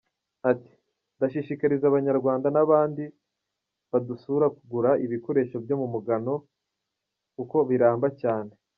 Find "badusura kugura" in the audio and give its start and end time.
3.91-4.89